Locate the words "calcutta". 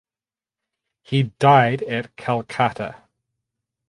2.17-3.03